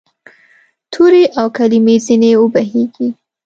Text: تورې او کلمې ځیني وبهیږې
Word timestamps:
تورې 0.91 1.23
او 1.39 1.47
کلمې 1.57 1.95
ځیني 2.05 2.31
وبهیږې 2.37 3.07